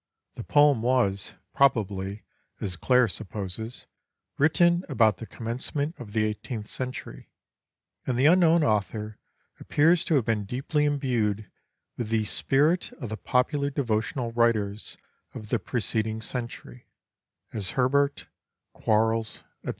The 0.33 0.43
poem 0.43 0.81
was, 0.81 1.35
probably, 1.53 2.23
as 2.59 2.75
Clare 2.75 3.07
supposes, 3.07 3.85
written 4.39 4.83
about 4.89 5.17
the 5.17 5.27
commencement 5.27 5.93
of 5.99 6.13
the 6.13 6.33
18th 6.33 6.65
century; 6.65 7.29
and 8.07 8.17
the 8.17 8.25
unknown 8.25 8.63
author 8.63 9.19
appears 9.59 10.03
to 10.05 10.15
have 10.15 10.25
been 10.25 10.45
deeply 10.45 10.85
imbued 10.85 11.51
with 11.97 12.09
the 12.09 12.25
spirit 12.25 12.91
of 12.93 13.09
the 13.09 13.15
popular 13.17 13.69
devotional 13.69 14.31
writers 14.31 14.97
of 15.35 15.49
the 15.49 15.59
preceding 15.59 16.19
century, 16.23 16.87
as 17.53 17.69
Herbert, 17.77 18.25
Quarles, 18.73 19.43
&c. 19.63 19.69